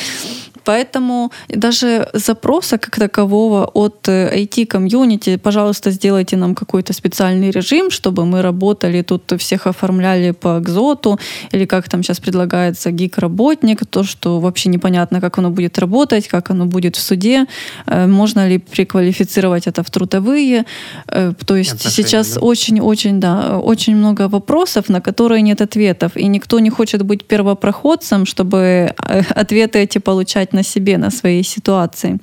[0.69, 8.27] Поэтому даже запроса как такового от IT-комьюнити, э, пожалуйста, сделайте нам какой-то специальный режим, чтобы
[8.27, 11.19] мы работали, тут всех оформляли по экзоту,
[11.53, 16.51] или как там сейчас предлагается гик-работник, то, что вообще непонятно, как оно будет работать, как
[16.51, 17.47] оно будет в суде,
[17.87, 20.65] э, можно ли приквалифицировать это в трудовые.
[21.07, 23.29] Э, то есть Отношения, сейчас очень-очень, да?
[23.29, 28.95] да, очень много вопросов, на которые нет ответов, и никто не хочет быть первопроходцем, чтобы
[29.35, 32.19] ответы эти получать на себе, на своей ситуации.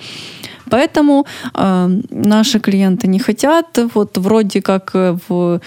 [0.70, 3.80] Поэтому э, наши клиенты не хотят.
[3.94, 5.60] Вот вроде как э, в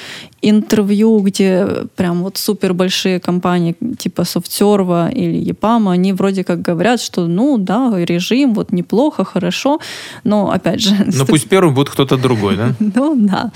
[0.42, 7.00] интервью, где прям вот супер большие компании типа SoftServe или EPAM, они вроде как говорят,
[7.00, 9.78] что ну да, режим вот неплохо, хорошо,
[10.24, 10.94] но опять же...
[11.18, 12.74] Но пусть первым будет кто-то другой, да?
[12.94, 13.50] Ну да.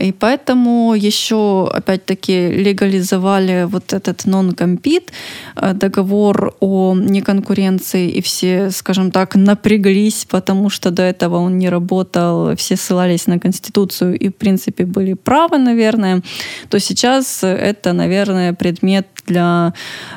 [0.00, 5.10] И поэтому еще, опять-таки, легализовали вот этот non-compete,
[5.56, 11.68] э, договор о неконкуренции, и все, скажем так, напряглись, потому что до этого он не
[11.68, 16.22] работал, все ссылались на Конституцию и, в принципе, были правы, наверное,
[16.68, 19.72] то сейчас это, наверное, предмет для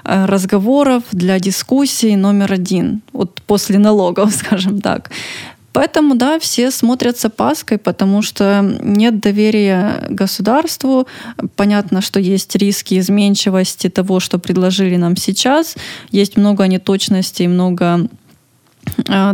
[0.05, 5.11] э, разговоров, для дискуссий номер один, вот после налогов, скажем так.
[5.73, 11.07] Поэтому, да, все смотрят с опаской, потому что нет доверия государству.
[11.55, 15.75] Понятно, что есть риски изменчивости того, что предложили нам сейчас.
[16.11, 18.07] Есть много неточностей, много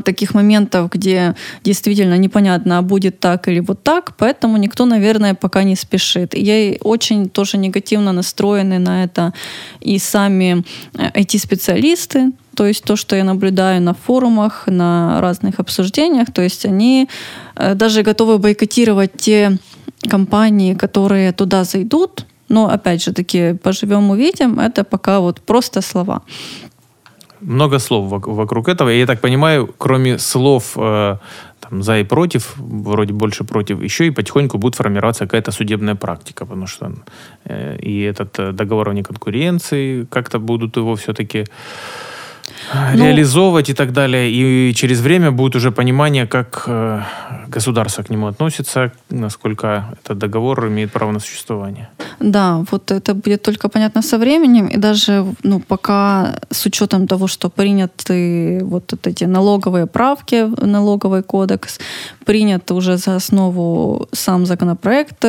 [0.03, 5.63] таких моментов, где действительно непонятно, а будет так или вот так, поэтому никто, наверное, пока
[5.63, 6.33] не спешит.
[6.33, 9.33] Я очень тоже негативно настроены на это
[9.81, 16.41] и сами IT-специалисты, то есть то, что я наблюдаю на форумах, на разных обсуждениях, то
[16.41, 17.07] есть они
[17.55, 19.57] э, даже готовы бойкотировать те
[20.09, 26.21] компании, которые туда зайдут, но опять же таки поживем увидим, это пока вот просто слова.
[27.41, 28.89] Много слов вокруг этого.
[28.89, 31.17] Я так понимаю, кроме слов э,
[31.59, 36.45] там, за и против, вроде больше против, еще и потихоньку будет формироваться какая-то судебная практика,
[36.45, 36.91] потому что
[37.45, 41.45] э, и этот э, договор о неконкуренции, как-то будут его все-таки
[42.73, 44.31] ну, реализовывать и так далее.
[44.31, 47.01] И через время будет уже понимание, как э,
[47.47, 51.87] государство к нему относится, насколько этот договор имеет право на существование.
[52.19, 54.67] Да, вот это будет только понятно со временем.
[54.67, 61.79] И даже ну, пока с учетом того, что приняты вот эти налоговые правки налоговый кодекс,
[62.25, 65.25] принят уже за основу сам законопроект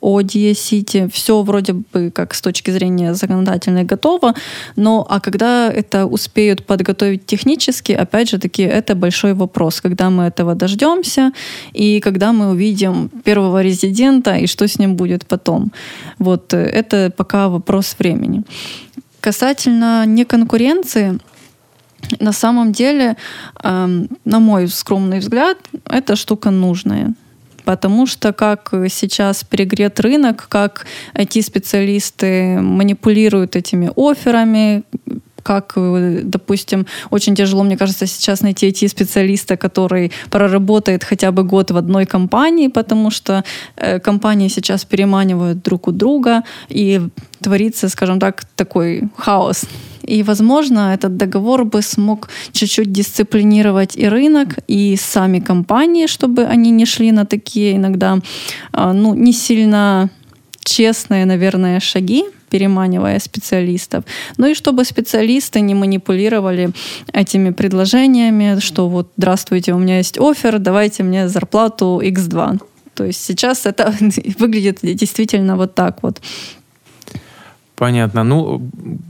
[0.00, 4.34] о DSCT, все вроде бы как с точки зрения законодательной готово,
[4.76, 10.24] но а когда это успеют подготовить технически, опять же таки, это большой вопрос, когда мы
[10.24, 11.32] этого дождемся
[11.72, 15.72] и когда мы увидим первого резидента и что с ним будет потом.
[16.18, 18.42] Вот э, это пока вопрос времени.
[19.20, 21.18] Касательно неконкуренции,
[22.20, 23.16] на самом деле,
[23.62, 27.14] эм, на мой скромный взгляд, эта штука нужная
[27.68, 34.84] потому что как сейчас перегрет рынок, как IT-специалисты манипулируют этими офферами,
[35.48, 35.72] как,
[36.30, 42.04] допустим, очень тяжело, мне кажется, сейчас найти IT-специалиста, который проработает хотя бы год в одной
[42.04, 43.42] компании, потому что
[43.76, 47.00] э, компании сейчас переманивают друг у друга, и
[47.40, 49.64] творится, скажем так, такой хаос.
[50.02, 56.70] И, возможно, этот договор бы смог чуть-чуть дисциплинировать и рынок, и сами компании, чтобы они
[56.70, 58.18] не шли на такие иногда,
[58.72, 60.08] а, ну, не сильно
[60.64, 64.04] честные, наверное, шаги, переманивая специалистов.
[64.36, 66.70] Ну и чтобы специалисты не манипулировали
[67.12, 72.60] этими предложениями, что вот, здравствуйте, у меня есть офер, давайте мне зарплату X2.
[72.94, 73.94] То есть сейчас это
[74.38, 76.20] выглядит действительно вот так вот.
[77.78, 78.24] Понятно.
[78.24, 78.60] Ну,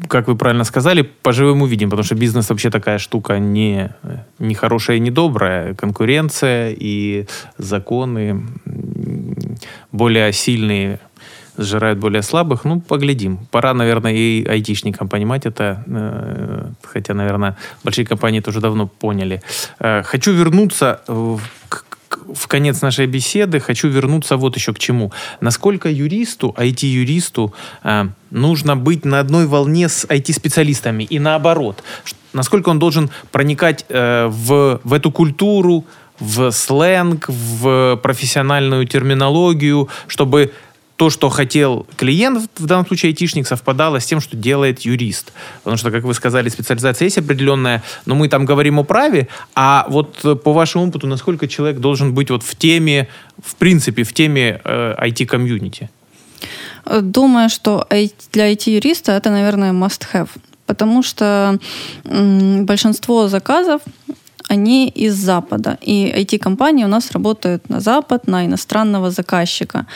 [0.08, 3.90] как вы правильно сказали, поживем увидим, потому что бизнес вообще такая штука не,
[4.38, 5.74] не хорошая и не добрая.
[5.74, 8.46] Конкуренция и законы
[9.90, 11.00] более сильные
[11.58, 12.64] сжирают более слабых.
[12.64, 13.38] Ну, поглядим.
[13.50, 15.84] Пора, наверное, и айтишникам понимать это.
[15.86, 19.42] Э, хотя, наверное, большие компании тоже давно поняли.
[19.80, 21.00] Э, хочу вернуться
[21.68, 21.84] к
[22.34, 25.12] в конец нашей беседы хочу вернуться вот еще к чему.
[25.40, 27.52] Насколько юристу, IT-юристу
[27.84, 31.82] э, нужно быть на одной волне с IT-специалистами и наоборот.
[32.32, 35.84] Насколько он должен проникать в, в эту культуру,
[36.20, 40.52] в сленг, в профессиональную терминологию, чтобы
[40.98, 45.32] то, что хотел клиент, в данном случае айтишник, совпадало с тем, что делает юрист.
[45.62, 49.86] Потому что, как вы сказали, специализация есть определенная, но мы там говорим о праве, а
[49.88, 53.06] вот э, по вашему опыту, насколько человек должен быть вот в теме,
[53.40, 55.88] в принципе, в теме э, IT-комьюнити?
[57.00, 57.86] Думаю, что
[58.32, 60.30] для IT-юриста это, наверное, must-have.
[60.66, 61.58] Потому что
[62.04, 63.82] большинство заказов
[64.48, 65.78] они из Запада.
[65.86, 69.86] И IT-компании у нас работают на Запад, на иностранного заказчика.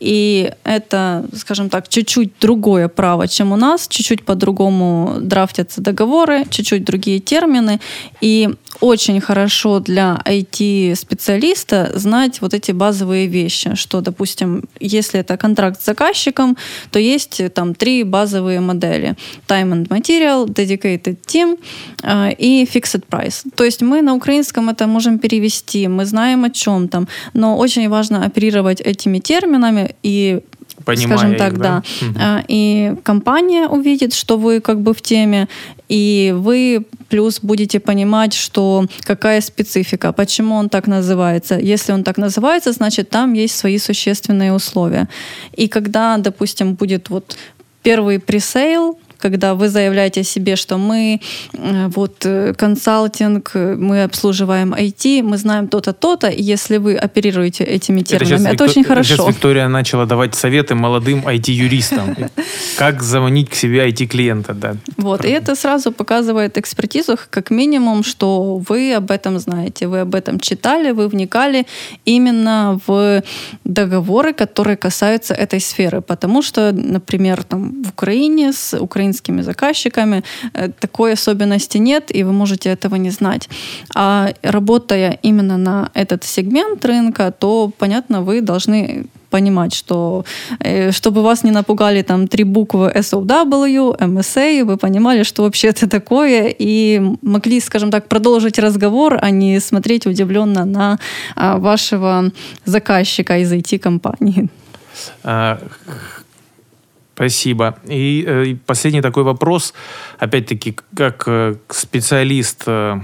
[0.00, 6.84] И это, скажем так, чуть-чуть другое право, чем у нас, чуть-чуть по-другому драфтятся договоры, чуть-чуть
[6.84, 7.80] другие термины.
[8.20, 8.48] И
[8.80, 15.86] очень хорошо для IT-специалиста знать вот эти базовые вещи, что, допустим, если это контракт с
[15.86, 16.56] заказчиком,
[16.90, 19.16] то есть там три базовые модели.
[19.48, 21.58] Time and Material, Dedicated Team
[22.02, 23.44] э, и Fixed Price.
[23.56, 27.88] То есть мы на украинском это можем перевести, мы знаем о чем там, но очень
[27.88, 30.40] важно оперировать этими терминами, и
[30.84, 31.82] Понимая скажем так, их, да.
[32.00, 32.36] да.
[32.38, 32.44] Угу.
[32.48, 35.48] И компания увидит, что вы как бы в теме,
[35.88, 41.58] и вы плюс будете понимать, что какая специфика, почему он так называется.
[41.58, 45.08] Если он так называется, значит там есть свои существенные условия.
[45.56, 47.36] И когда, допустим, будет вот
[47.82, 51.20] первый пресейл, когда вы заявляете о себе, что мы
[51.52, 57.64] э, вот э, консалтинг, мы обслуживаем IT, мы знаем то-то, то-то, и если вы оперируете
[57.64, 59.16] этими терминами, это, это очень хорошо.
[59.16, 62.16] Сейчас Виктория начала давать советы молодым IT-юристам,
[62.78, 64.76] как заманить к себе IT-клиента, да.
[64.96, 70.14] Вот, и это сразу показывает экспертизу, как минимум, что вы об этом знаете, вы об
[70.14, 71.66] этом читали, вы вникали
[72.06, 73.22] именно в
[73.64, 80.22] договоры, которые касаются этой сферы, потому что, например, там в Украине с украинским украинскими заказчиками
[80.54, 83.48] э, такой особенности нет, и вы можете этого не знать.
[83.94, 90.24] А работая именно на этот сегмент рынка, то, понятно, вы должны понимать, что
[90.64, 95.86] э, чтобы вас не напугали там три буквы SOW, MSA, вы понимали, что вообще это
[95.86, 100.98] такое, и могли, скажем так, продолжить разговор, а не смотреть удивленно на
[101.36, 102.30] а, вашего
[102.64, 104.48] заказчика из IT-компании.
[107.18, 107.74] Спасибо.
[107.88, 109.74] И, э, и последний такой вопрос,
[110.20, 113.00] опять-таки, как э, специалист э,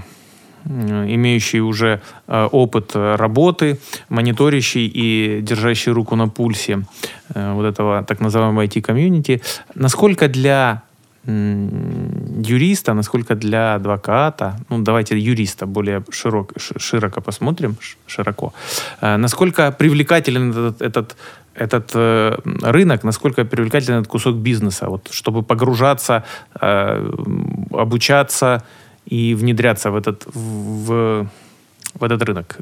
[0.65, 3.77] имеющий уже опыт работы,
[4.09, 6.79] мониторящий и держащий руку на пульсе
[7.35, 9.41] вот этого так называемого IT-комьюнити,
[9.75, 10.81] насколько для
[11.27, 17.75] юриста, насколько для адвоката, ну давайте юриста более широк, широко посмотрим,
[18.07, 18.53] широко,
[19.01, 21.15] насколько привлекателен этот, этот
[21.55, 26.23] этот э, рынок, насколько привлекателен этот кусок бизнеса, вот, чтобы погружаться,
[26.61, 27.11] э,
[27.71, 28.63] обучаться,
[29.05, 31.27] и внедряться в этот, в,
[31.93, 32.57] в этот рынок.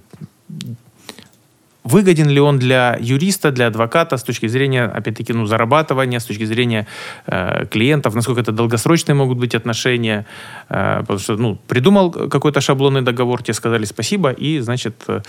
[1.83, 6.45] Выгоден ли он для юриста, для адвоката с точки зрения, опять-таки, ну, зарабатывания, с точки
[6.45, 6.87] зрения
[7.27, 10.25] э, клиентов, насколько это долгосрочные могут быть отношения,
[10.69, 15.21] э, потому что, ну, придумал какой-то шаблонный договор, тебе сказали спасибо, и, значит, э,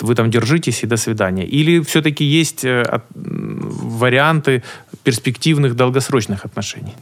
[0.00, 1.44] вы там держитесь и до свидания.
[1.44, 4.62] Или все-таки есть э, варианты
[5.04, 6.94] перспективных долгосрочных отношений?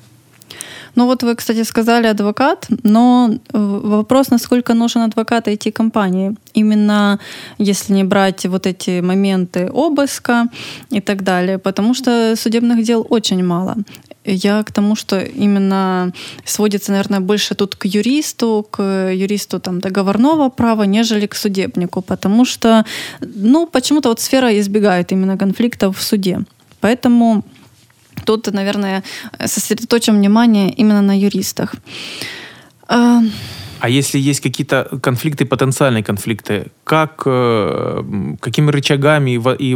[0.95, 6.36] Ну вот вы, кстати, сказали адвокат, но э, вопрос, насколько нужен адвокат IT-компании.
[6.55, 7.18] Именно
[7.59, 10.49] если не брать вот эти моменты обыска
[10.91, 13.76] и так далее, потому что судебных дел очень мало.
[14.24, 16.12] Я к тому, что именно
[16.45, 18.82] сводится, наверное, больше тут к юристу, к
[19.12, 22.84] юристу там договорного права, нежели к судебнику, потому что,
[23.20, 26.41] ну, почему-то вот сфера избегает именно конфликтов в суде.
[26.80, 27.45] Поэтому
[28.25, 29.03] тут, наверное,
[29.45, 31.75] сосредоточим внимание именно на юристах.
[33.81, 38.03] А, если есть какие-то конфликты, потенциальные конфликты, как, э,
[38.41, 39.74] какими рычагами и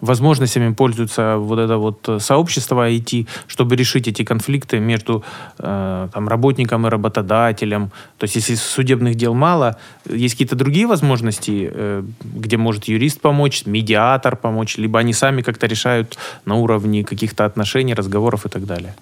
[0.00, 5.24] возможностями пользуется вот это вот сообщество IT, чтобы решить эти конфликты между
[5.58, 7.90] э, там, работником и работодателем?
[8.18, 13.64] То есть если судебных дел мало, есть какие-то другие возможности, э, где может юрист помочь,
[13.64, 18.94] медиатор помочь, либо они сами как-то решают на уровне каких-то отношений, разговоров и так далее?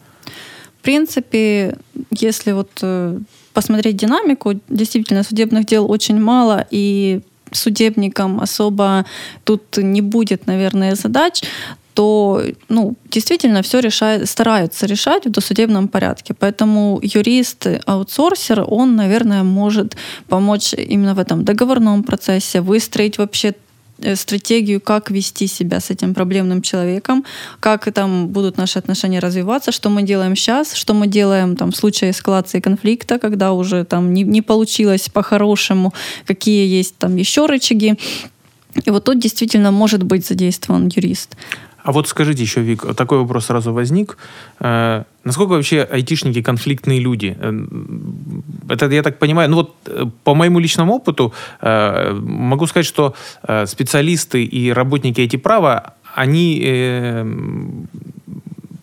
[0.81, 1.77] В принципе,
[2.13, 2.71] если вот
[3.59, 9.05] посмотреть динамику, действительно, судебных дел очень мало, и судебникам особо
[9.43, 11.43] тут не будет, наверное, задач,
[11.95, 16.35] то ну, действительно все решает, стараются решать в досудебном порядке.
[16.39, 19.97] Поэтому юрист-аутсорсер, он, наверное, может
[20.29, 23.55] помочь именно в этом договорном процессе, выстроить вообще
[24.15, 27.25] стратегию, как вести себя с этим проблемным человеком,
[27.61, 31.77] как там будут наши отношения развиваться, что мы делаем сейчас, что мы делаем там, в
[31.77, 35.93] случае эскалации конфликта, когда уже там не, не получилось по-хорошему,
[36.27, 37.99] какие есть там еще рычаги.
[38.85, 41.37] И вот тут действительно может быть задействован юрист.
[41.83, 44.19] А вот скажите еще, Вик, такой вопрос сразу возник.
[44.61, 47.37] Э, насколько вообще айтишники конфликтные люди?
[48.69, 53.15] Это, я так понимаю, ну вот э, по моему личному опыту э, могу сказать, что
[53.49, 57.25] э, специалисты и работники IT-права, они э,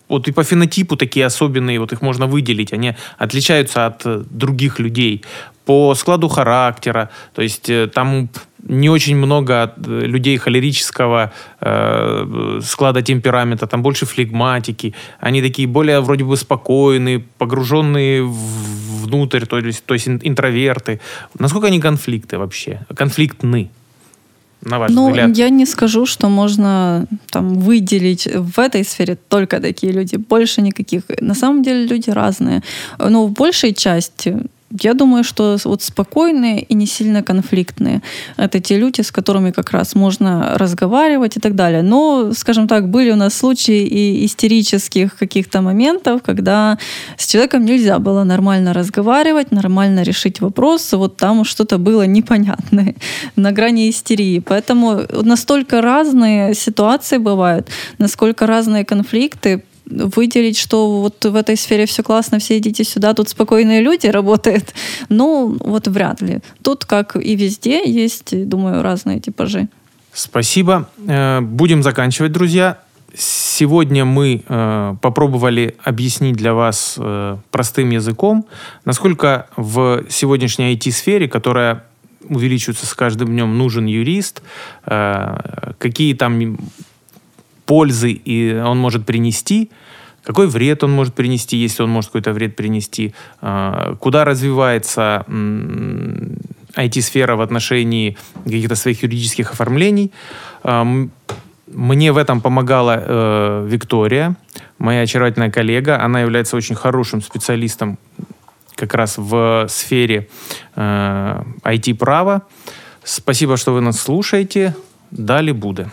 [0.08, 5.24] вот и по фенотипу такие особенные, вот их можно выделить, они отличаются от других людей.
[5.64, 8.28] По складу характера, то есть э, там
[8.68, 14.94] не очень много э, людей холерического э, склада темперамента, там больше флегматики.
[15.20, 21.00] Они такие более вроде бы спокойные, погруженные внутрь, то есть, то есть интроверты.
[21.38, 22.80] Насколько они конфликты вообще?
[22.94, 23.70] Конфликтны?
[24.62, 25.36] на ваш ну, взгляд?
[25.36, 31.02] я не скажу, что можно там выделить в этой сфере только такие люди, больше никаких.
[31.20, 32.62] На самом деле люди разные.
[32.98, 34.36] Но в большей части
[34.70, 38.02] я думаю, что вот спокойные и не сильно конфликтные.
[38.36, 41.82] Это те люди, с которыми как раз можно разговаривать и так далее.
[41.82, 46.78] Но, скажем так, были у нас случаи и истерических каких-то моментов, когда
[47.16, 50.92] с человеком нельзя было нормально разговаривать, нормально решить вопрос.
[50.92, 52.96] Вот там что-то было непонятное
[53.36, 54.40] на грани истерии.
[54.40, 62.02] Поэтому настолько разные ситуации бывают, насколько разные конфликты выделить, что вот в этой сфере все
[62.02, 64.74] классно, все идите сюда, тут спокойные люди работают.
[65.08, 66.40] Ну, вот вряд ли.
[66.62, 69.68] Тут, как и везде, есть, думаю, разные типажи.
[70.12, 70.88] Спасибо.
[71.06, 72.78] Э, будем заканчивать, друзья.
[73.14, 78.46] Сегодня мы э, попробовали объяснить для вас э, простым языком,
[78.84, 81.84] насколько в сегодняшней IT-сфере, которая
[82.28, 84.42] увеличивается с каждым днем, нужен юрист,
[84.84, 86.58] э, какие там
[87.66, 89.70] пользы и он может принести,
[90.22, 95.24] какой вред он может принести, если он может какой-то вред принести, э, куда развивается
[96.76, 100.10] IT-сфера в отношении каких-то своих юридических оформлений.
[100.64, 101.06] Э,
[101.66, 104.36] мне в этом помогала э, Виктория,
[104.78, 106.04] моя очаровательная коллега.
[106.04, 107.98] Она является очень хорошим специалистом
[108.74, 110.28] как раз в сфере
[110.76, 112.40] э, IT-права.
[113.04, 114.74] Спасибо, що ви нас слушаєте.
[115.10, 115.86] Далі буде.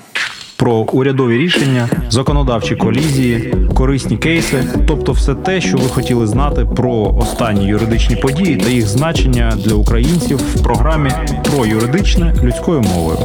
[0.64, 7.16] Про урядові рішення, законодавчі колізії, корисні кейси, тобто все те, що ви хотіли знати про
[7.22, 11.12] останні юридичні події та їх значення для українців в програмі
[11.52, 13.18] про юридичне людською мовою.